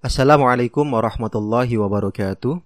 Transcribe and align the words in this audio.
Assalamualaikum 0.00 0.96
warahmatullahi 0.96 1.76
wabarakatuh. 1.76 2.56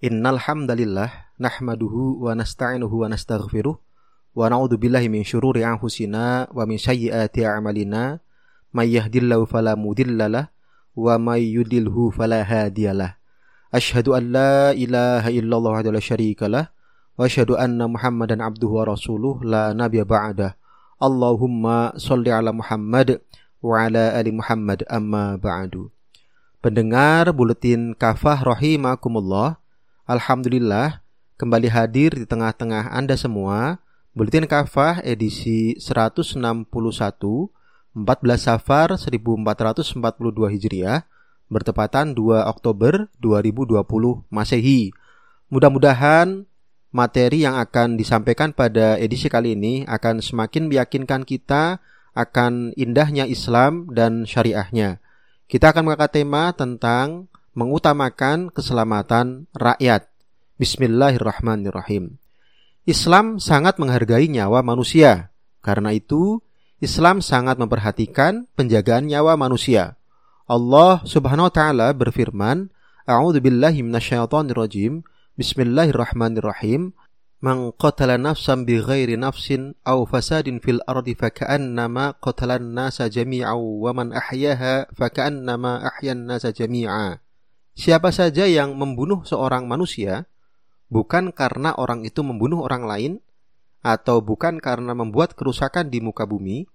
Innal 0.00 0.40
hamdalillah 0.40 1.12
nahmaduhu 1.36 2.24
wa 2.24 2.32
nasta'inuhu 2.32 3.04
wa 3.04 3.12
nastaghfiruh 3.12 3.76
wa 3.76 4.48
na'udzu 4.48 4.80
billahi 4.80 5.12
min 5.12 5.20
syururi 5.20 5.60
anfusina 5.60 6.48
wa 6.48 6.64
min 6.64 6.80
sayyiati 6.80 7.44
a'malina 7.44 8.24
may 8.72 8.96
yahdihillahu 8.96 9.44
fala 9.44 9.76
mudhillalah 9.76 10.48
wa 10.96 11.20
may 11.20 11.52
yudlilhu 11.52 12.16
fala 12.16 12.40
hadiyalah. 12.48 13.20
Asyhadu 13.68 14.16
an 14.16 14.32
la 14.32 14.72
ilaha 14.72 15.28
illallah 15.28 15.84
wa 15.84 15.84
la 15.84 16.00
syarikalah 16.00 16.72
wa 16.72 17.28
asyhadu 17.28 17.60
anna 17.60 17.92
Muhammadan 17.92 18.40
abduhu 18.40 18.80
wa 18.80 18.88
rasuluh 18.88 19.36
la 19.44 19.76
nabiyya 19.76 20.08
ba'dah. 20.08 20.56
Allahumma 20.96 21.92
shalli 22.00 22.32
ala 22.32 22.56
Muhammad 22.56 23.20
wa 23.60 23.84
ala 23.84 24.16
ali 24.16 24.32
Muhammad 24.32 24.88
amma 24.88 25.36
ba'du. 25.36 25.92
Pendengar 26.60 27.32
buletin 27.32 27.96
kafah 27.96 28.44
rahimakumullah. 28.44 29.56
Alhamdulillah 30.04 31.00
kembali 31.40 31.72
hadir 31.72 32.12
di 32.12 32.28
tengah-tengah 32.28 32.92
Anda 32.92 33.16
semua. 33.16 33.80
Buletin 34.12 34.44
kafah 34.44 35.00
edisi 35.00 35.80
161 35.80 36.36
14 36.36 36.68
Safar 38.36 38.92
1442 38.92 40.04
Hijriah 40.52 41.08
bertepatan 41.48 42.12
2 42.12 42.44
Oktober 42.44 43.08
2020 43.24 43.80
Masehi. 44.28 44.92
Mudah-mudahan 45.48 46.44
materi 46.92 47.48
yang 47.48 47.56
akan 47.56 47.96
disampaikan 47.96 48.52
pada 48.52 49.00
edisi 49.00 49.32
kali 49.32 49.56
ini 49.56 49.88
akan 49.88 50.20
semakin 50.20 50.68
meyakinkan 50.68 51.24
kita 51.24 51.80
akan 52.12 52.76
indahnya 52.76 53.24
Islam 53.24 53.88
dan 53.96 54.28
syariahnya 54.28 55.00
kita 55.50 55.74
akan 55.74 55.90
mengangkat 55.90 56.22
tema 56.22 56.54
tentang 56.54 57.26
mengutamakan 57.58 58.54
keselamatan 58.54 59.50
rakyat. 59.50 60.06
Bismillahirrahmanirrahim. 60.62 62.22
Islam 62.86 63.42
sangat 63.42 63.82
menghargai 63.82 64.30
nyawa 64.30 64.62
manusia. 64.62 65.34
Karena 65.58 65.90
itu, 65.90 66.38
Islam 66.78 67.18
sangat 67.18 67.58
memperhatikan 67.58 68.46
penjagaan 68.54 69.10
nyawa 69.10 69.34
manusia. 69.34 69.98
Allah 70.46 71.02
Subhanahu 71.02 71.50
wa 71.50 71.54
taala 71.54 71.88
berfirman, 71.98 72.70
A'udzu 73.10 73.42
billahi 73.42 73.82
minasyaitonir 73.82 74.54
Bismillahirrahmanirrahim. 75.34 76.94
Man 77.40 77.72
qatala 77.72 78.20
nafsan 78.20 78.68
bighairi 78.68 79.16
nafsin 79.16 79.72
aw 79.88 80.04
fasadin 80.04 80.60
fil 80.60 80.84
ardi 80.84 81.16
faka'annama 81.16 82.20
qatalan 82.20 82.76
nasa 82.76 83.08
jami'a 83.08 83.56
wa 83.56 83.96
man 83.96 84.12
ahyaha 84.12 84.92
faka'annama 84.92 85.80
ahyan 85.88 86.28
nasa 86.28 86.52
jami'a. 86.52 87.24
Siapa 87.72 88.12
saja 88.12 88.44
yang 88.44 88.76
membunuh 88.76 89.24
seorang 89.24 89.64
manusia 89.64 90.28
bukan 90.92 91.32
karena 91.32 91.72
orang 91.80 92.04
itu 92.04 92.20
membunuh 92.20 92.60
orang 92.60 92.84
lain 92.84 93.12
atau 93.80 94.20
bukan 94.20 94.60
karena 94.60 94.92
membuat 94.92 95.32
kerusakan 95.32 95.88
di 95.88 96.04
muka 96.04 96.28
bumi, 96.28 96.68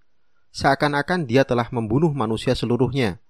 seakan-akan 0.49 1.29
dia 1.29 1.45
telah 1.45 1.69
membunuh 1.69 2.09
manusia 2.09 2.57
seluruhnya. 2.57 3.21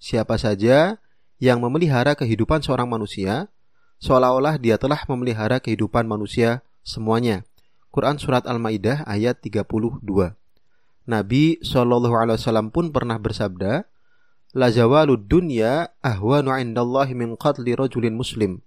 Siapa 0.00 0.40
saja 0.40 0.96
yang 1.36 1.60
memelihara 1.60 2.16
kehidupan 2.16 2.64
seorang 2.64 2.88
manusia, 2.88 3.52
seolah-olah 4.00 4.56
dia 4.56 4.80
telah 4.80 5.04
memelihara 5.04 5.60
kehidupan 5.60 6.08
manusia 6.08 6.64
semuanya. 6.82 7.44
Quran 7.90 8.22
surat 8.22 8.46
Al-Maidah 8.46 9.02
ayat 9.02 9.42
32. 9.42 10.00
Nabi 11.10 11.58
wasallam 11.58 12.70
pun 12.70 12.94
pernah 12.94 13.18
bersabda, 13.18 13.82
"La 14.54 14.70
zawalud 14.70 15.26
dunya 15.26 15.90
ahwanu 15.98 16.54
'indallahi 16.54 17.18
min 17.18 17.34
qatli 17.34 17.74
rajulin 17.74 18.14
muslim." 18.14 18.62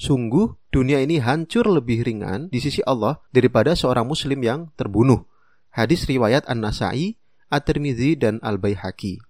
Sungguh 0.00 0.54
dunia 0.72 1.02
ini 1.02 1.20
hancur 1.20 1.66
lebih 1.68 2.06
ringan 2.06 2.48
di 2.48 2.62
sisi 2.62 2.80
Allah 2.86 3.20
daripada 3.34 3.74
seorang 3.76 4.06
muslim 4.06 4.40
yang 4.40 4.60
terbunuh. 4.78 5.26
Hadis 5.74 6.08
riwayat 6.08 6.48
An-Nasa'i, 6.48 7.20
At-Tirmizi 7.52 8.16
dan 8.16 8.40
Al-Baihaqi. 8.40 9.20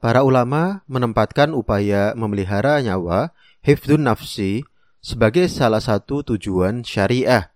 Para 0.00 0.24
ulama 0.24 0.82
menempatkan 0.88 1.52
upaya 1.52 2.16
memelihara 2.16 2.80
nyawa, 2.80 3.36
hifdun 3.60 4.08
nafsi, 4.08 4.64
sebagai 5.04 5.46
salah 5.52 5.84
satu 5.84 6.24
tujuan 6.24 6.80
syariah 6.80 7.52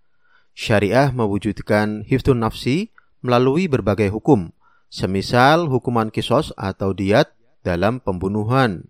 Syariah 0.54 1.10
mewujudkan 1.10 2.06
hiftun 2.06 2.38
nafsi 2.38 2.94
melalui 3.26 3.66
berbagai 3.66 4.14
hukum, 4.14 4.54
semisal 4.86 5.66
hukuman 5.66 6.14
kisos 6.14 6.54
atau 6.54 6.94
diat 6.94 7.34
dalam 7.66 7.98
pembunuhan, 7.98 8.86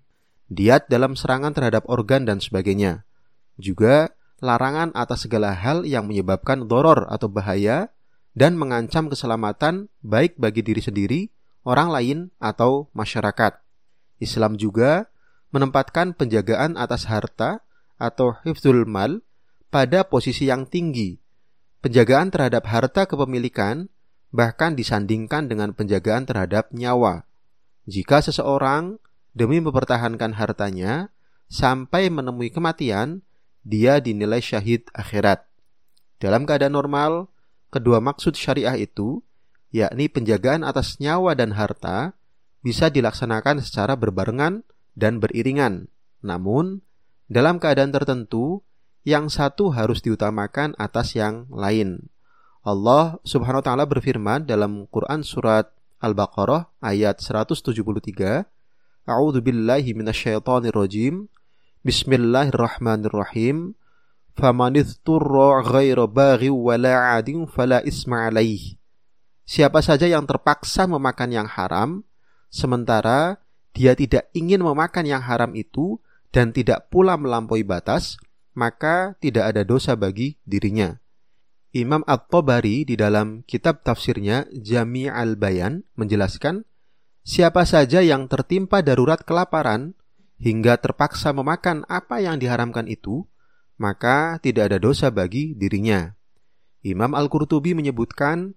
diat 0.52 0.84
dalam 0.92 1.16
serangan 1.16 1.56
terhadap 1.56 1.88
organ 1.88 2.28
dan 2.28 2.44
sebagainya. 2.44 3.08
Juga 3.56 4.12
larangan 4.44 4.92
atas 4.92 5.24
segala 5.24 5.56
hal 5.56 5.88
yang 5.88 6.04
menyebabkan 6.04 6.68
doror 6.68 7.08
atau 7.08 7.32
bahaya 7.32 7.88
dan 8.36 8.60
mengancam 8.60 9.08
keselamatan 9.08 9.88
baik 10.04 10.36
bagi 10.36 10.60
diri 10.60 10.84
sendiri, 10.84 11.20
orang 11.64 11.88
lain, 11.88 12.18
atau 12.44 12.92
masyarakat. 12.92 13.56
Islam 14.20 14.60
juga 14.60 15.08
menempatkan 15.48 16.12
penjagaan 16.12 16.76
atas 16.76 17.08
harta 17.08 17.64
atau 17.96 18.36
hifzul 18.44 18.84
mal 18.84 19.24
pada 19.72 20.04
posisi 20.04 20.52
yang 20.52 20.68
tinggi 20.68 21.23
Penjagaan 21.84 22.32
terhadap 22.32 22.64
harta 22.64 23.04
kepemilikan 23.04 23.92
bahkan 24.32 24.72
disandingkan 24.72 25.52
dengan 25.52 25.76
penjagaan 25.76 26.24
terhadap 26.24 26.72
nyawa. 26.72 27.28
Jika 27.84 28.24
seseorang 28.24 28.96
demi 29.36 29.60
mempertahankan 29.60 30.32
hartanya 30.32 31.12
sampai 31.52 32.08
menemui 32.08 32.48
kematian, 32.48 33.20
dia 33.68 34.00
dinilai 34.00 34.40
syahid 34.40 34.88
akhirat. 34.96 35.44
Dalam 36.16 36.48
keadaan 36.48 36.72
normal, 36.72 37.28
kedua 37.68 38.00
maksud 38.00 38.32
syariah 38.32 38.80
itu, 38.80 39.20
yakni 39.68 40.08
penjagaan 40.08 40.64
atas 40.64 40.96
nyawa 41.04 41.36
dan 41.36 41.52
harta, 41.52 42.16
bisa 42.64 42.88
dilaksanakan 42.88 43.60
secara 43.60 43.92
berbarengan 43.92 44.64
dan 44.96 45.20
beriringan. 45.20 45.92
Namun, 46.24 46.80
dalam 47.28 47.60
keadaan 47.60 47.92
tertentu, 47.92 48.64
yang 49.04 49.28
satu 49.28 49.68
harus 49.70 50.00
diutamakan 50.00 50.72
atas 50.80 51.12
yang 51.14 51.44
lain. 51.52 52.08
Allah 52.64 53.20
Subhanahu 53.28 53.60
wa 53.60 53.66
taala 53.68 53.84
berfirman 53.84 54.48
dalam 54.48 54.88
Quran 54.88 55.20
surat 55.20 55.68
Al-Baqarah 56.00 56.72
ayat 56.80 57.20
173, 57.20 58.48
A'udzu 59.04 59.40
billahi 59.44 59.92
minasyaitonir 59.92 60.72
rajim. 60.72 61.28
Bismillahirrahmanirrahim. 61.84 63.76
Faman 64.32 64.80
idhturra 64.80 65.60
ghaira 65.60 66.08
baghi 66.08 66.48
wala 66.48 67.12
'adin 67.12 67.44
fala 67.44 67.84
isma 67.84 68.32
'alaih. 68.32 68.80
Siapa 69.44 69.84
saja 69.84 70.08
yang 70.08 70.24
terpaksa 70.24 70.88
memakan 70.88 71.28
yang 71.28 71.48
haram 71.48 72.00
sementara 72.48 73.44
dia 73.76 73.92
tidak 73.92 74.32
ingin 74.32 74.64
memakan 74.64 75.04
yang 75.04 75.20
haram 75.20 75.52
itu 75.52 76.00
dan 76.32 76.56
tidak 76.56 76.88
pula 76.88 77.20
melampaui 77.20 77.60
batas, 77.60 78.16
maka 78.54 79.18
tidak 79.18 79.54
ada 79.54 79.62
dosa 79.66 79.98
bagi 79.98 80.38
dirinya. 80.46 80.96
Imam 81.74 82.06
At-Tabari 82.06 82.86
di 82.86 82.94
dalam 82.94 83.42
kitab 83.42 83.82
tafsirnya 83.82 84.46
Jami' 84.54 85.10
al-Bayan 85.10 85.82
menjelaskan, 85.98 86.62
siapa 87.26 87.66
saja 87.66 87.98
yang 87.98 88.30
tertimpa 88.30 88.78
darurat 88.78 89.18
kelaparan 89.26 89.98
hingga 90.38 90.78
terpaksa 90.78 91.34
memakan 91.34 91.82
apa 91.90 92.22
yang 92.22 92.38
diharamkan 92.38 92.86
itu, 92.86 93.26
maka 93.74 94.38
tidak 94.38 94.70
ada 94.70 94.78
dosa 94.78 95.10
bagi 95.10 95.58
dirinya. 95.58 96.14
Imam 96.86 97.10
Al-Qurtubi 97.18 97.74
menyebutkan, 97.74 98.54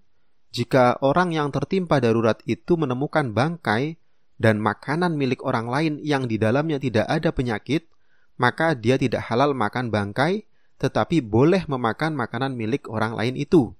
jika 0.54 0.94
orang 1.02 1.34
yang 1.34 1.50
tertimpa 1.50 1.98
darurat 1.98 2.38
itu 2.46 2.78
menemukan 2.78 3.34
bangkai 3.34 3.98
dan 4.38 4.62
makanan 4.62 5.18
milik 5.18 5.42
orang 5.42 5.66
lain 5.66 5.94
yang 6.06 6.30
di 6.30 6.38
dalamnya 6.38 6.78
tidak 6.78 7.10
ada 7.10 7.34
penyakit, 7.34 7.90
maka 8.38 8.72
dia 8.78 8.96
tidak 8.96 9.26
halal 9.28 9.52
makan 9.52 9.90
bangkai, 9.90 10.46
tetapi 10.78 11.20
boleh 11.20 11.66
memakan 11.66 12.14
makanan 12.14 12.54
milik 12.54 12.86
orang 12.86 13.18
lain 13.18 13.34
itu. 13.34 13.74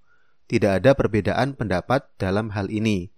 Tidak 0.51 0.83
ada 0.83 0.93
perbedaan 0.99 1.55
pendapat 1.55 2.11
dalam 2.19 2.51
hal 2.53 2.69
ini. 2.69 3.09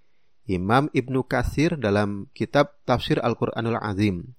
Imam 0.44 0.92
Ibnu 0.92 1.24
Katsir 1.24 1.80
dalam 1.80 2.28
kitab 2.36 2.76
Tafsir 2.84 3.22
Al-Qur'anul 3.22 3.78
Azim. 3.80 4.36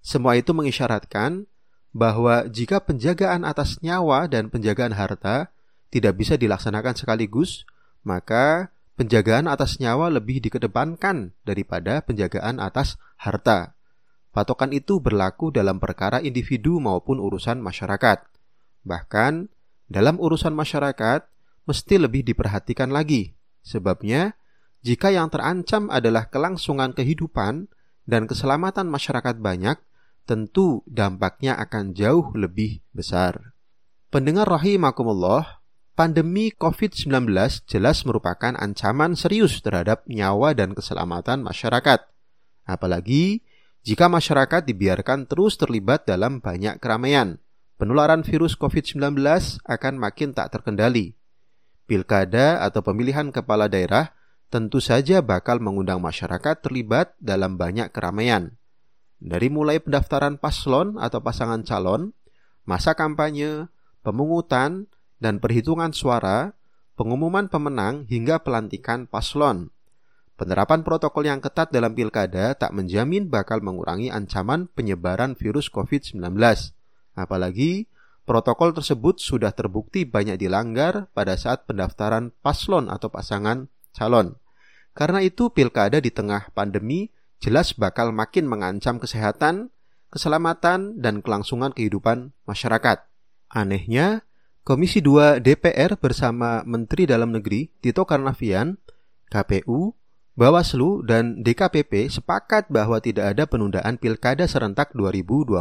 Semua 0.00 0.34
itu 0.40 0.56
mengisyaratkan 0.56 1.44
bahwa 1.92 2.48
jika 2.48 2.80
penjagaan 2.80 3.44
atas 3.44 3.78
nyawa 3.84 4.24
dan 4.26 4.48
penjagaan 4.48 4.96
harta 4.96 5.52
tidak 5.92 6.16
bisa 6.16 6.40
dilaksanakan 6.40 6.96
sekaligus, 6.96 7.68
maka 8.06 8.72
penjagaan 8.96 9.50
atas 9.50 9.76
nyawa 9.82 10.08
lebih 10.08 10.40
dikedepankan 10.40 11.36
daripada 11.44 12.00
penjagaan 12.00 12.56
atas 12.62 12.96
harta. 13.20 13.76
Patokan 14.30 14.70
itu 14.70 15.02
berlaku 15.02 15.50
dalam 15.50 15.82
perkara 15.82 16.22
individu 16.22 16.78
maupun 16.78 17.18
urusan 17.18 17.58
masyarakat. 17.58 18.22
Bahkan, 18.86 19.50
dalam 19.90 20.22
urusan 20.22 20.54
masyarakat, 20.54 21.26
mesti 21.66 21.94
lebih 21.98 22.22
diperhatikan 22.22 22.94
lagi. 22.94 23.34
Sebabnya, 23.66 24.38
jika 24.86 25.10
yang 25.10 25.28
terancam 25.34 25.90
adalah 25.90 26.30
kelangsungan 26.30 26.94
kehidupan 26.94 27.68
dan 28.06 28.30
keselamatan 28.30 28.86
masyarakat 28.86 29.36
banyak, 29.42 29.76
tentu 30.30 30.86
dampaknya 30.86 31.58
akan 31.58 31.90
jauh 31.90 32.30
lebih 32.38 32.86
besar. 32.94 33.58
Pendengar 34.14 34.46
rahimakumullah, 34.46 35.60
pandemi 35.98 36.54
COVID-19 36.54 37.10
jelas 37.66 38.06
merupakan 38.06 38.54
ancaman 38.54 39.18
serius 39.18 39.58
terhadap 39.58 40.06
nyawa 40.06 40.54
dan 40.54 40.72
keselamatan 40.72 41.42
masyarakat. 41.42 42.00
Apalagi 42.64 43.42
jika 43.80 44.12
masyarakat 44.12 44.68
dibiarkan 44.68 45.24
terus 45.24 45.56
terlibat 45.56 46.04
dalam 46.04 46.44
banyak 46.44 46.76
keramaian, 46.76 47.40
penularan 47.80 48.20
virus 48.20 48.52
COVID-19 48.60 49.16
akan 49.64 49.94
makin 49.96 50.36
tak 50.36 50.52
terkendali. 50.52 51.16
Pilkada 51.88 52.60
atau 52.60 52.84
pemilihan 52.84 53.32
kepala 53.32 53.72
daerah 53.72 54.12
tentu 54.52 54.84
saja 54.84 55.24
bakal 55.24 55.64
mengundang 55.64 56.04
masyarakat 56.04 56.60
terlibat 56.60 57.16
dalam 57.16 57.56
banyak 57.56 57.88
keramaian. 57.88 58.60
Dari 59.16 59.48
mulai 59.48 59.80
pendaftaran 59.80 60.36
paslon 60.36 61.00
atau 61.00 61.24
pasangan 61.24 61.64
calon, 61.64 62.12
masa 62.68 62.92
kampanye, 62.92 63.72
pemungutan, 64.04 64.92
dan 65.20 65.40
perhitungan 65.40 65.92
suara, 65.96 66.52
pengumuman 67.00 67.48
pemenang 67.48 68.04
hingga 68.08 68.44
pelantikan 68.44 69.08
paslon. 69.08 69.72
Penerapan 70.40 70.80
protokol 70.80 71.28
yang 71.28 71.44
ketat 71.44 71.68
dalam 71.68 71.92
pilkada 71.92 72.56
tak 72.56 72.72
menjamin 72.72 73.28
bakal 73.28 73.60
mengurangi 73.60 74.08
ancaman 74.08 74.72
penyebaran 74.72 75.36
virus 75.36 75.68
COVID-19. 75.68 76.16
Apalagi 77.12 77.92
Protokol 78.30 78.70
tersebut 78.70 79.18
sudah 79.18 79.50
terbukti 79.50 80.06
banyak 80.06 80.38
dilanggar 80.38 81.10
pada 81.10 81.34
saat 81.34 81.66
pendaftaran 81.66 82.30
paslon 82.46 82.86
atau 82.86 83.10
pasangan 83.10 83.66
calon. 83.90 84.38
Karena 84.94 85.18
itu, 85.18 85.50
pilkada 85.50 85.98
di 85.98 86.14
tengah 86.14 86.54
pandemi 86.54 87.10
jelas 87.42 87.74
bakal 87.74 88.14
makin 88.14 88.46
mengancam 88.46 89.02
kesehatan, 89.02 89.74
keselamatan, 90.14 91.02
dan 91.02 91.26
kelangsungan 91.26 91.74
kehidupan 91.74 92.30
masyarakat. 92.46 93.02
Anehnya, 93.50 94.22
Komisi 94.62 95.02
2 95.02 95.42
DPR 95.42 95.98
bersama 95.98 96.62
Menteri 96.62 97.10
Dalam 97.10 97.34
Negeri 97.34 97.66
Tito 97.82 98.06
Karnavian, 98.06 98.78
KPU, 99.26 99.90
Bawaslu, 100.38 101.02
dan 101.02 101.42
DKPP 101.42 102.06
sepakat 102.06 102.70
bahwa 102.70 103.02
tidak 103.02 103.34
ada 103.34 103.50
penundaan 103.50 103.98
pilkada 103.98 104.46
serentak 104.46 104.94
2020. 104.94 105.58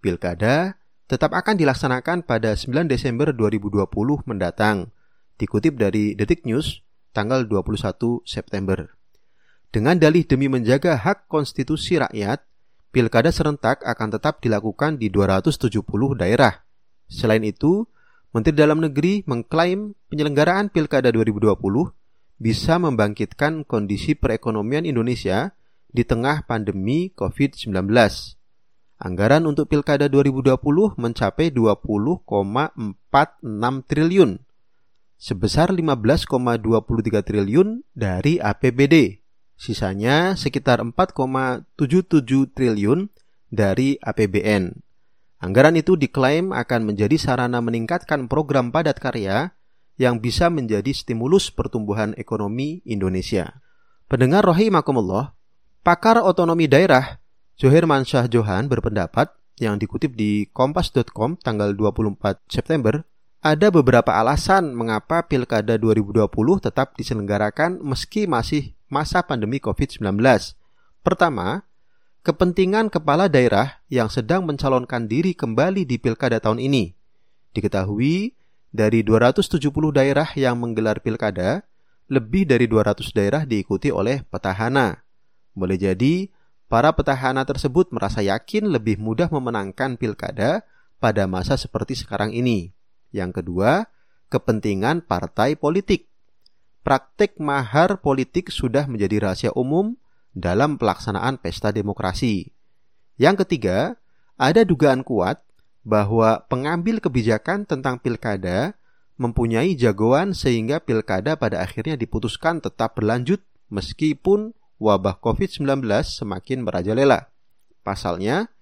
Pilkada 0.00 0.80
tetap 1.08 1.32
akan 1.36 1.56
dilaksanakan 1.56 2.24
pada 2.24 2.56
9 2.56 2.88
Desember 2.88 3.32
2020 3.32 3.84
mendatang, 4.24 4.92
dikutip 5.36 5.76
dari 5.76 6.16
Detik 6.16 6.48
News 6.48 6.80
tanggal 7.12 7.44
21 7.44 8.24
September. 8.24 8.92
Dengan 9.68 10.00
dalih 10.00 10.24
demi 10.24 10.48
menjaga 10.48 10.96
hak 10.96 11.28
konstitusi 11.28 12.00
rakyat, 12.00 12.40
pilkada 12.88 13.28
serentak 13.28 13.84
akan 13.84 14.08
tetap 14.16 14.40
dilakukan 14.40 14.96
di 14.96 15.12
270 15.12 16.16
daerah. 16.16 16.64
Selain 17.04 17.44
itu, 17.44 17.84
Menteri 18.32 18.56
Dalam 18.56 18.80
Negeri 18.80 19.24
mengklaim 19.28 19.92
penyelenggaraan 20.08 20.72
pilkada 20.72 21.12
2020 21.12 21.52
bisa 22.38 22.78
membangkitkan 22.78 23.66
kondisi 23.66 24.14
perekonomian 24.14 24.86
Indonesia 24.86 25.58
di 25.90 26.06
tengah 26.06 26.46
pandemi 26.46 27.10
COVID-19. 27.12 27.74
Anggaran 28.98 29.46
untuk 29.46 29.70
Pilkada 29.70 30.10
2020 30.10 30.58
mencapai 30.98 31.54
20,46 31.54 32.26
triliun, 33.86 34.30
sebesar 35.18 35.70
15,23 35.70 37.22
triliun 37.22 37.86
dari 37.94 38.42
APBD. 38.42 39.22
Sisanya 39.58 40.38
sekitar 40.38 40.82
4,77 40.82 41.66
triliun 42.54 43.10
dari 43.50 43.98
APBN. 43.98 44.78
Anggaran 45.38 45.78
itu 45.78 45.94
diklaim 45.94 46.50
akan 46.50 46.90
menjadi 46.90 47.14
sarana 47.18 47.62
meningkatkan 47.62 48.26
program 48.26 48.74
padat 48.74 48.98
karya 48.98 49.54
yang 49.98 50.22
bisa 50.22 50.46
menjadi 50.48 50.94
stimulus 50.94 51.50
pertumbuhan 51.50 52.14
ekonomi 52.14 52.80
Indonesia. 52.86 53.60
Pendengar 54.06 54.46
rahimakumullah, 54.46 55.34
pakar 55.82 56.22
otonomi 56.22 56.70
daerah 56.70 57.20
Johir 57.58 57.84
Mansyah 57.84 58.30
Johan 58.30 58.70
berpendapat 58.70 59.34
yang 59.58 59.76
dikutip 59.76 60.14
di 60.14 60.46
kompas.com 60.54 61.34
tanggal 61.42 61.74
24 61.74 62.46
September, 62.46 63.02
ada 63.42 63.74
beberapa 63.74 64.14
alasan 64.14 64.70
mengapa 64.74 65.26
Pilkada 65.26 65.74
2020 65.74 66.30
tetap 66.62 66.94
diselenggarakan 66.94 67.82
meski 67.82 68.30
masih 68.30 68.78
masa 68.86 69.26
pandemi 69.26 69.58
COVID-19. 69.58 70.22
Pertama, 71.02 71.66
kepentingan 72.22 72.94
kepala 72.94 73.26
daerah 73.26 73.82
yang 73.90 74.06
sedang 74.06 74.46
mencalonkan 74.46 75.10
diri 75.10 75.34
kembali 75.34 75.82
di 75.82 75.98
Pilkada 75.98 76.38
tahun 76.38 76.62
ini. 76.62 76.94
Diketahui, 77.54 78.37
dari 78.68 79.00
270 79.00 79.72
daerah 79.92 80.28
yang 80.36 80.60
menggelar 80.60 81.00
Pilkada, 81.00 81.64
lebih 82.08 82.48
dari 82.48 82.64
200 82.64 83.12
daerah 83.12 83.42
diikuti 83.44 83.92
oleh 83.92 84.24
petahana. 84.24 85.04
Boleh 85.52 85.76
jadi, 85.76 86.32
para 86.68 86.92
petahana 86.92 87.44
tersebut 87.44 87.92
merasa 87.92 88.24
yakin 88.24 88.68
lebih 88.68 88.96
mudah 89.00 89.28
memenangkan 89.28 90.00
pilkada 90.00 90.64
pada 91.00 91.28
masa 91.28 91.60
seperti 91.60 91.96
sekarang 91.96 92.32
ini. 92.32 92.72
Yang 93.12 93.42
kedua, 93.42 93.88
kepentingan 94.32 95.04
partai 95.04 95.56
politik. 95.56 96.08
Praktik 96.84 97.36
mahar 97.36 98.00
politik 98.00 98.48
sudah 98.48 98.88
menjadi 98.88 99.28
rahasia 99.28 99.52
umum 99.52 100.00
dalam 100.32 100.80
pelaksanaan 100.80 101.36
pesta 101.36 101.68
demokrasi. 101.72 102.52
Yang 103.20 103.44
ketiga, 103.44 103.98
ada 104.38 104.62
dugaan 104.64 105.02
kuat 105.04 105.42
bahwa 105.88 106.44
pengambil 106.52 107.00
kebijakan 107.00 107.64
tentang 107.64 107.96
pilkada 107.96 108.76
mempunyai 109.16 109.72
jagoan 109.72 110.36
sehingga 110.36 110.84
pilkada 110.84 111.40
pada 111.40 111.64
akhirnya 111.64 111.96
diputuskan 111.96 112.60
tetap 112.60 113.00
berlanjut 113.00 113.40
meskipun 113.72 114.52
wabah 114.76 115.16
COVID-19 115.24 115.80
semakin 116.04 116.60
merajalela. 116.60 117.32
Pasalnya, 117.80 118.52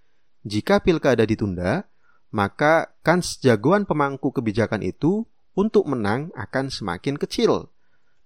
jika 0.47 0.79
pilkada 0.79 1.27
ditunda, 1.27 1.91
maka 2.31 2.95
kans 3.03 3.43
jagoan 3.43 3.91
pemangku 3.91 4.31
kebijakan 4.31 4.87
itu 4.87 5.27
untuk 5.59 5.91
menang 5.91 6.31
akan 6.39 6.71
semakin 6.71 7.19
kecil. 7.19 7.75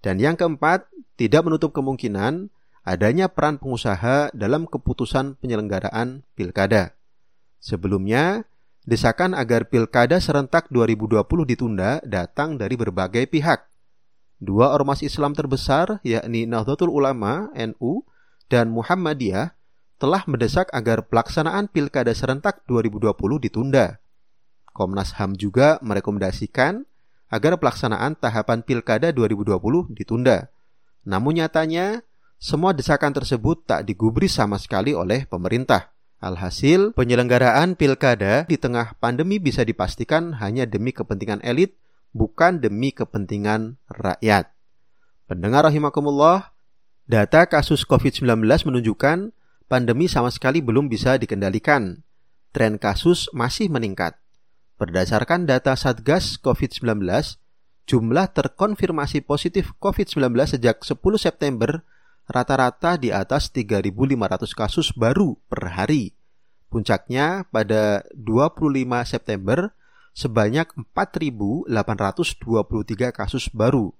Dan 0.05 0.21
yang 0.21 0.37
keempat, 0.37 0.93
tidak 1.17 1.49
menutup 1.49 1.73
kemungkinan 1.73 2.53
adanya 2.85 3.33
peran 3.33 3.57
pengusaha 3.57 4.33
dalam 4.37 4.69
keputusan 4.69 5.41
penyelenggaraan 5.41 6.25
pilkada. 6.37 6.97
Sebelumnya, 7.61 8.49
desakan 8.91 9.39
agar 9.39 9.71
pilkada 9.71 10.19
serentak 10.19 10.67
2020 10.75 11.23
ditunda 11.47 12.03
datang 12.03 12.59
dari 12.59 12.75
berbagai 12.75 13.31
pihak, 13.31 13.71
Dua 14.41 14.73
ormas 14.73 15.05
Islam 15.05 15.37
terbesar, 15.37 16.01
yakni 16.01 16.49
Nahdlatul 16.49 16.89
Ulama 16.89 17.53
(NU) 17.53 18.09
dan 18.49 18.73
Muhammadiyah, 18.73 19.53
telah 20.01 20.25
mendesak 20.25 20.73
agar 20.73 21.05
pelaksanaan 21.05 21.69
Pilkada 21.69 22.17
serentak 22.17 22.65
2020 22.65 23.13
ditunda. 23.37 24.01
Komnas 24.73 25.13
HAM 25.21 25.37
juga 25.37 25.77
merekomendasikan 25.85 26.89
agar 27.29 27.61
pelaksanaan 27.61 28.17
tahapan 28.17 28.65
Pilkada 28.65 29.13
2020 29.13 29.93
ditunda. 29.93 30.49
Namun 31.05 31.45
nyatanya, 31.45 32.01
semua 32.41 32.73
desakan 32.73 33.13
tersebut 33.13 33.69
tak 33.69 33.85
digubris 33.85 34.41
sama 34.41 34.57
sekali 34.57 34.97
oleh 34.97 35.29
pemerintah. 35.29 35.93
Alhasil, 36.21 36.93
penyelenggaraan 36.93 37.81
pilkada 37.81 38.45
di 38.45 38.61
tengah 38.61 38.93
pandemi 39.01 39.41
bisa 39.41 39.65
dipastikan 39.65 40.37
hanya 40.37 40.69
demi 40.69 40.93
kepentingan 40.93 41.41
elit 41.41 41.81
bukan 42.13 42.61
demi 42.61 42.93
kepentingan 42.93 43.81
rakyat. 43.89 44.53
Pendengar 45.25 45.65
rahimakumullah, 45.65 46.53
data 47.09 47.49
kasus 47.49 47.89
COVID-19 47.89 48.45
menunjukkan 48.45 49.33
pandemi 49.73 50.13
sama 50.13 50.29
sekali 50.29 50.61
belum 50.61 50.93
bisa 50.93 51.17
dikendalikan. 51.17 52.05
Tren 52.53 52.77
kasus 52.77 53.33
masih 53.33 53.73
meningkat. 53.73 54.21
Berdasarkan 54.77 55.49
data 55.49 55.73
Satgas 55.73 56.37
COVID-19, 56.37 57.01
jumlah 57.89 58.27
terkonfirmasi 58.37 59.25
positif 59.25 59.73
COVID-19 59.81 60.37
sejak 60.59 60.85
10 60.85 61.01
September 61.17 61.81
rata-rata 62.31 62.95
di 62.95 63.11
atas 63.11 63.51
3.500 63.51 64.55
kasus 64.55 64.95
baru 64.95 65.35
per 65.51 65.75
hari. 65.75 66.15
Puncaknya 66.71 67.43
pada 67.51 68.07
25 68.15 68.87
September 69.03 69.75
sebanyak 70.15 70.71
4.823 70.95 71.67
kasus 73.11 73.51
baru, 73.51 73.91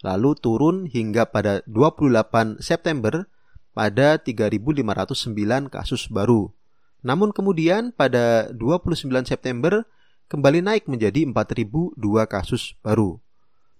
lalu 0.00 0.30
turun 0.40 0.88
hingga 0.88 1.28
pada 1.28 1.60
28 1.68 2.64
September 2.64 3.28
pada 3.76 4.16
3.509 4.16 5.68
kasus 5.68 6.08
baru. 6.08 6.48
Namun 7.04 7.36
kemudian 7.36 7.92
pada 7.92 8.48
29 8.56 9.28
September 9.28 9.84
kembali 10.32 10.64
naik 10.64 10.88
menjadi 10.88 11.28
4.002 11.28 12.00
kasus 12.32 12.72
baru. 12.80 13.20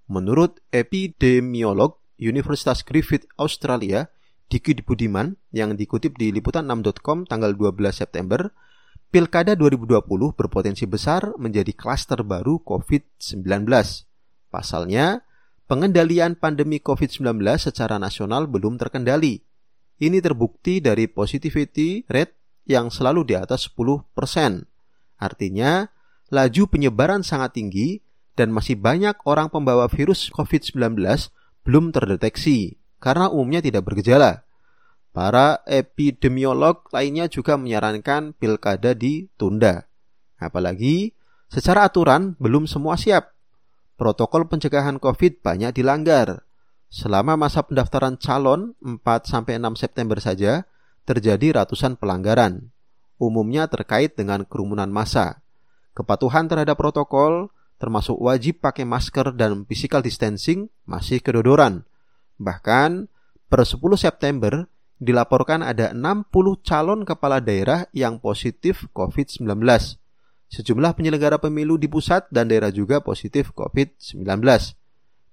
Menurut 0.04 0.60
epidemiolog 0.68 2.03
Universitas 2.24 2.80
Griffith 2.80 3.28
Australia, 3.36 4.08
Diki 4.48 4.76
Budiman 4.80 5.36
yang 5.52 5.76
dikutip 5.76 6.16
di 6.16 6.32
liputan6.com 6.32 7.28
tanggal 7.28 7.52
12 7.52 7.92
September, 7.92 8.48
Pilkada 9.14 9.54
2020 9.54 10.34
berpotensi 10.34 10.90
besar 10.90 11.38
menjadi 11.38 11.70
klaster 11.70 12.26
baru 12.26 12.58
COVID-19. 12.66 13.62
Pasalnya, 14.50 15.22
pengendalian 15.70 16.34
pandemi 16.34 16.82
COVID-19 16.82 17.38
secara 17.62 18.02
nasional 18.02 18.50
belum 18.50 18.74
terkendali. 18.74 19.38
Ini 20.02 20.18
terbukti 20.18 20.82
dari 20.82 21.06
positivity 21.06 22.02
rate 22.10 22.34
yang 22.66 22.90
selalu 22.90 23.22
di 23.22 23.34
atas 23.38 23.70
10%. 23.70 24.02
Artinya, 25.22 25.86
laju 26.34 26.62
penyebaran 26.66 27.22
sangat 27.22 27.54
tinggi 27.54 28.02
dan 28.34 28.50
masih 28.50 28.74
banyak 28.74 29.14
orang 29.30 29.46
pembawa 29.46 29.86
virus 29.86 30.26
COVID-19 30.34 30.98
belum 31.64 31.90
terdeteksi 31.90 32.76
karena 33.00 33.32
umumnya 33.32 33.64
tidak 33.64 33.88
bergejala. 33.88 34.44
Para 35.14 35.62
epidemiolog 35.64 36.90
lainnya 36.90 37.30
juga 37.30 37.54
menyarankan 37.54 38.34
pilkada 38.34 38.92
ditunda. 38.98 39.86
Apalagi 40.38 41.14
secara 41.46 41.86
aturan 41.86 42.34
belum 42.42 42.66
semua 42.66 42.98
siap. 42.98 43.30
Protokol 43.94 44.50
pencegahan 44.50 44.98
COVID 44.98 45.40
banyak 45.40 45.70
dilanggar. 45.70 46.42
Selama 46.90 47.38
masa 47.38 47.62
pendaftaran 47.62 48.18
calon 48.18 48.74
4-6 48.82 49.78
September 49.78 50.18
saja, 50.18 50.66
terjadi 51.06 51.62
ratusan 51.62 51.94
pelanggaran. 51.94 52.74
Umumnya 53.22 53.70
terkait 53.70 54.18
dengan 54.18 54.42
kerumunan 54.42 54.90
massa. 54.90 55.42
Kepatuhan 55.94 56.50
terhadap 56.50 56.74
protokol, 56.74 57.53
termasuk 57.78 58.16
wajib 58.18 58.62
pakai 58.62 58.86
masker 58.86 59.34
dan 59.34 59.66
physical 59.66 60.00
distancing, 60.00 60.70
masih 60.86 61.20
kedodoran. 61.20 61.84
Bahkan, 62.38 63.10
per 63.50 63.60
10 63.62 63.78
September, 63.98 64.66
dilaporkan 65.02 65.60
ada 65.60 65.90
60 65.92 66.64
calon 66.64 67.02
kepala 67.02 67.42
daerah 67.42 67.86
yang 67.92 68.22
positif 68.22 68.86
COVID-19. 68.94 69.44
Sejumlah 70.48 70.92
penyelenggara 70.94 71.42
pemilu 71.42 71.74
di 71.74 71.90
pusat 71.90 72.30
dan 72.30 72.46
daerah 72.46 72.70
juga 72.70 73.02
positif 73.02 73.50
COVID-19. 73.52 74.22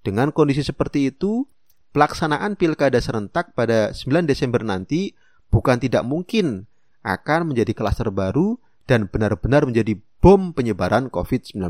Dengan 0.02 0.34
kondisi 0.34 0.66
seperti 0.66 1.14
itu, 1.14 1.46
pelaksanaan 1.94 2.58
pilkada 2.58 2.98
serentak 2.98 3.54
pada 3.54 3.94
9 3.94 4.26
Desember 4.26 4.66
nanti 4.66 5.14
bukan 5.54 5.78
tidak 5.78 6.02
mungkin 6.08 6.66
akan 7.06 7.54
menjadi 7.54 7.78
klaster 7.78 8.10
baru 8.10 8.58
dan 8.90 9.06
benar-benar 9.08 9.68
menjadi 9.70 10.00
bom 10.24 10.54
penyebaran 10.58 11.14
COVID-19. 11.14 11.62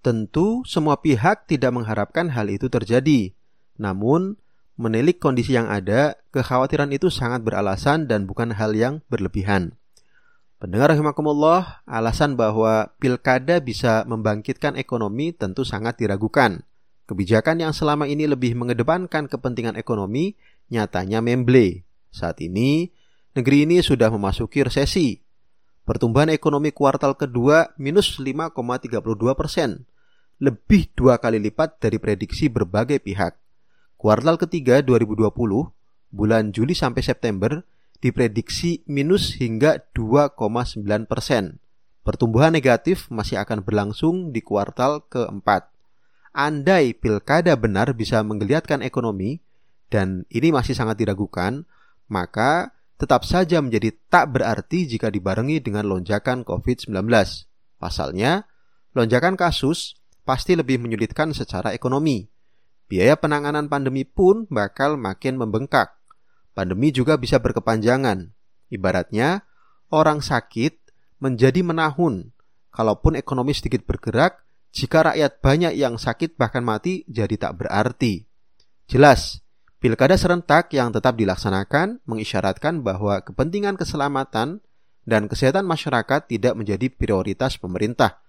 Tentu 0.00 0.64
semua 0.64 0.96
pihak 1.04 1.44
tidak 1.44 1.76
mengharapkan 1.76 2.32
hal 2.32 2.48
itu 2.48 2.72
terjadi. 2.72 3.36
Namun, 3.76 4.40
menilik 4.80 5.20
kondisi 5.20 5.52
yang 5.52 5.68
ada, 5.68 6.16
kekhawatiran 6.32 6.88
itu 6.88 7.12
sangat 7.12 7.44
beralasan 7.44 8.08
dan 8.08 8.24
bukan 8.24 8.56
hal 8.56 8.72
yang 8.72 9.04
berlebihan. 9.12 9.76
Pendengar 10.56 10.92
rahimakumullah, 10.92 11.84
alasan 11.84 12.36
bahwa 12.36 12.92
pilkada 12.96 13.60
bisa 13.60 14.04
membangkitkan 14.08 14.76
ekonomi 14.80 15.36
tentu 15.36 15.68
sangat 15.68 16.00
diragukan. 16.00 16.64
Kebijakan 17.04 17.60
yang 17.60 17.72
selama 17.76 18.08
ini 18.08 18.24
lebih 18.24 18.56
mengedepankan 18.56 19.28
kepentingan 19.28 19.76
ekonomi 19.76 20.36
nyatanya 20.72 21.20
memble. 21.20 21.84
Saat 22.08 22.40
ini, 22.40 22.88
negeri 23.36 23.68
ini 23.68 23.84
sudah 23.84 24.08
memasuki 24.08 24.64
resesi 24.64 25.20
Pertumbuhan 25.90 26.30
ekonomi 26.30 26.70
kuartal 26.70 27.18
kedua 27.18 27.74
minus 27.74 28.22
5,32 28.22 28.54
persen, 29.34 29.90
lebih 30.38 30.86
dua 30.94 31.18
kali 31.18 31.42
lipat 31.42 31.82
dari 31.82 31.98
prediksi 31.98 32.46
berbagai 32.46 33.02
pihak. 33.02 33.34
Kuartal 33.98 34.38
ketiga 34.38 34.86
2020, 34.86 35.34
bulan 36.14 36.54
Juli 36.54 36.78
sampai 36.78 37.02
September, 37.02 37.66
diprediksi 37.98 38.86
minus 38.86 39.34
hingga 39.34 39.82
2,9 39.90 41.10
persen. 41.10 41.58
Pertumbuhan 42.06 42.54
negatif 42.54 43.10
masih 43.10 43.42
akan 43.42 43.66
berlangsung 43.66 44.30
di 44.30 44.46
kuartal 44.46 45.02
keempat. 45.10 45.74
Andai 46.30 46.94
pilkada 46.94 47.58
benar 47.58 47.98
bisa 47.98 48.22
menggeliatkan 48.22 48.86
ekonomi, 48.86 49.42
dan 49.90 50.22
ini 50.30 50.54
masih 50.54 50.78
sangat 50.78 51.02
diragukan, 51.02 51.66
maka 52.06 52.78
tetap 53.00 53.24
saja 53.24 53.64
menjadi 53.64 53.96
tak 54.12 54.36
berarti 54.36 54.84
jika 54.84 55.08
dibarengi 55.08 55.64
dengan 55.64 55.88
lonjakan 55.88 56.44
COVID-19. 56.44 56.92
Pasalnya, 57.80 58.44
lonjakan 58.92 59.40
kasus 59.40 59.96
pasti 60.28 60.52
lebih 60.52 60.76
menyulitkan 60.76 61.32
secara 61.32 61.72
ekonomi. 61.72 62.28
Biaya 62.92 63.16
penanganan 63.16 63.72
pandemi 63.72 64.04
pun 64.04 64.44
bakal 64.52 65.00
makin 65.00 65.40
membengkak. 65.40 65.96
Pandemi 66.52 66.92
juga 66.92 67.16
bisa 67.16 67.40
berkepanjangan. 67.40 68.28
Ibaratnya, 68.68 69.48
orang 69.88 70.20
sakit 70.20 70.76
menjadi 71.24 71.64
menahun. 71.64 72.36
Kalaupun 72.68 73.16
ekonomi 73.16 73.56
sedikit 73.56 73.88
bergerak, 73.88 74.44
jika 74.70 75.08
rakyat 75.08 75.40
banyak 75.40 75.72
yang 75.74 75.96
sakit 75.96 76.36
bahkan 76.36 76.62
mati 76.62 77.02
jadi 77.08 77.34
tak 77.40 77.64
berarti. 77.64 78.28
Jelas, 78.86 79.42
Pilkada 79.80 80.12
serentak 80.20 80.76
yang 80.76 80.92
tetap 80.92 81.16
dilaksanakan 81.16 82.04
mengisyaratkan 82.04 82.84
bahwa 82.84 83.24
kepentingan 83.24 83.80
keselamatan 83.80 84.60
dan 85.08 85.24
kesehatan 85.24 85.64
masyarakat 85.64 86.28
tidak 86.28 86.52
menjadi 86.52 86.92
prioritas 86.92 87.56
pemerintah. 87.56 88.20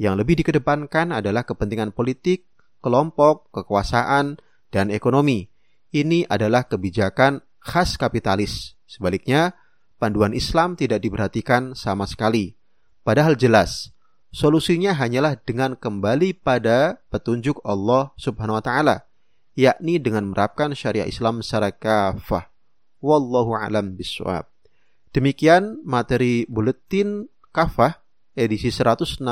Yang 0.00 0.24
lebih 0.24 0.40
dikedepankan 0.40 1.12
adalah 1.12 1.44
kepentingan 1.44 1.92
politik, 1.92 2.48
kelompok, 2.80 3.52
kekuasaan, 3.52 4.40
dan 4.72 4.88
ekonomi. 4.88 5.52
Ini 5.92 6.24
adalah 6.24 6.64
kebijakan 6.72 7.44
khas 7.60 8.00
kapitalis. 8.00 8.80
Sebaliknya, 8.88 9.52
panduan 10.00 10.32
Islam 10.32 10.72
tidak 10.72 11.04
diperhatikan 11.04 11.76
sama 11.76 12.08
sekali. 12.08 12.56
Padahal 13.04 13.36
jelas, 13.36 13.92
solusinya 14.32 14.96
hanyalah 14.96 15.36
dengan 15.36 15.76
kembali 15.76 16.40
pada 16.40 17.04
petunjuk 17.12 17.60
Allah 17.60 18.16
Subhanahu 18.16 18.56
wa 18.56 18.64
taala 18.64 19.04
yakni 19.54 20.02
dengan 20.02 20.30
menerapkan 20.30 20.74
syariah 20.74 21.06
Islam 21.06 21.42
secara 21.42 21.70
kafah. 21.70 22.50
Wallahu 23.02 23.54
alam 23.54 23.94
biswab. 23.94 24.50
Demikian 25.14 25.82
materi 25.86 26.42
buletin 26.50 27.30
kafah 27.54 28.02
edisi 28.34 28.74
161 28.74 29.22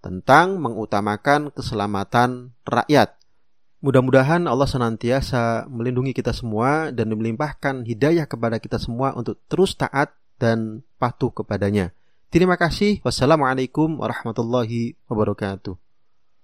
tentang 0.00 0.56
mengutamakan 0.56 1.52
keselamatan 1.52 2.56
rakyat. 2.64 3.20
Mudah-mudahan 3.80 4.44
Allah 4.44 4.68
senantiasa 4.68 5.64
melindungi 5.68 6.12
kita 6.12 6.36
semua 6.36 6.92
dan 6.92 7.12
melimpahkan 7.16 7.84
hidayah 7.84 8.28
kepada 8.28 8.60
kita 8.60 8.76
semua 8.76 9.16
untuk 9.16 9.40
terus 9.48 9.76
taat 9.76 10.12
dan 10.36 10.84
patuh 11.00 11.32
kepadanya. 11.32 11.92
Terima 12.28 12.56
kasih. 12.60 13.00
Wassalamualaikum 13.04 14.00
warahmatullahi 14.00 14.96
wabarakatuh. 15.08 15.89